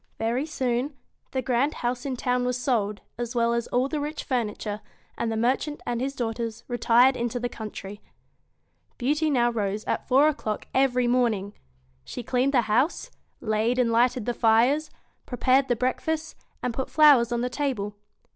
Very 0.17 0.47
soon, 0.47 0.95
the 1.29 1.43
grand 1.43 1.75
house 1.75 2.07
in 2.07 2.15
town 2.15 2.43
was 2.43 2.57
sold, 2.57 3.01
as 3.19 3.35
well 3.35 3.53
as 3.53 3.67
all 3.67 3.87
the 3.87 3.99
rich 3.99 4.23
furniture, 4.23 4.81
and 5.15 5.31
the 5.31 5.37
merchant 5.37 5.79
and 5.85 6.01
his 6.01 6.15
daughters 6.15 6.63
retired 6.67 7.15
into 7.15 7.39
the 7.39 7.47
country. 7.47 8.01
Beauty 8.97 9.29
now 9.29 9.51
rose 9.51 9.85
at 9.85 10.07
four 10.07 10.27
o'clock 10.27 10.65
every 10.73 11.05
morning. 11.05 11.53
She 12.03 12.23
cleaned 12.23 12.55
the 12.55 12.61
house, 12.61 13.11
laid 13.41 13.77
and 13.77 13.91
lighted 13.91 14.25
the 14.25 14.33
fires, 14.33 14.89
prepared 15.27 15.67
the 15.67 15.75
breakfast, 15.75 16.35
and 16.63 16.73
put 16.73 16.89
flowers 16.89 17.31
on 17.31 17.41
the 17.41 17.47
table. 17.51 17.93